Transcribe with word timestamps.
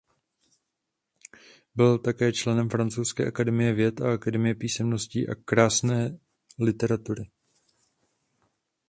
Byl 1.75 1.97
také 1.99 2.31
členem 2.33 2.69
Francouzské 2.69 3.27
akademie 3.27 3.73
věd 3.73 4.01
a 4.01 4.13
Akademie 4.13 4.55
písemností 4.55 5.29
a 5.29 5.35
krásné 5.35 6.17
literatury. 6.59 7.29